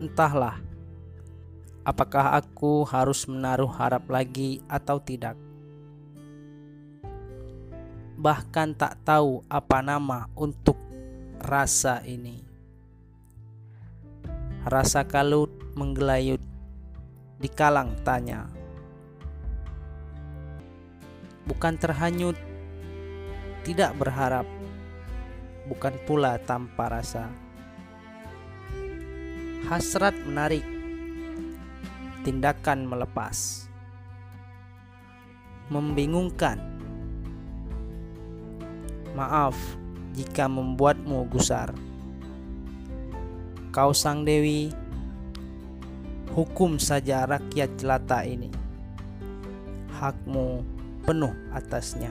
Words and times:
Entahlah, 0.00 0.56
apakah 1.84 2.32
aku 2.32 2.88
harus 2.88 3.28
menaruh 3.28 3.68
harap 3.68 4.08
lagi 4.08 4.64
atau 4.64 4.96
tidak. 4.96 5.36
Bahkan 8.16 8.80
tak 8.80 8.96
tahu 9.04 9.44
apa 9.44 9.84
nama 9.84 10.24
untuk 10.32 10.80
rasa 11.36 12.00
ini. 12.08 12.40
Rasa 14.64 15.04
kalut 15.04 15.52
menggelayut 15.76 16.40
di 17.36 17.48
kalang 17.52 17.92
tanya. 18.00 18.48
Bukan 21.44 21.76
terhanyut, 21.76 22.40
tidak 23.68 23.92
berharap, 24.00 24.48
bukan 25.68 25.92
pula 26.08 26.40
tanpa 26.40 26.88
rasa. 26.88 27.49
Hasrat 29.70 30.18
menarik, 30.26 30.66
tindakan 32.26 32.90
melepas, 32.90 33.70
membingungkan. 35.70 36.58
Maaf 39.14 39.54
jika 40.18 40.50
membuatmu 40.50 41.22
gusar. 41.30 41.70
Kau 43.70 43.94
sang 43.94 44.26
dewi, 44.26 44.74
hukum 46.34 46.82
saja 46.82 47.30
rakyat 47.30 47.70
jelata 47.78 48.26
ini. 48.26 48.50
Hakmu 50.02 50.66
penuh 51.06 51.30
atasnya. 51.54 52.10